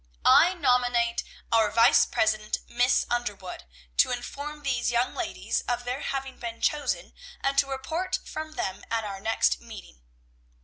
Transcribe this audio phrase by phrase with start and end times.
[0.25, 3.65] "I nominate our vice president, Miss Underwood,
[3.97, 8.83] to inform these young ladies of their having been chosen, and to report from them
[8.89, 10.01] at our next meeting.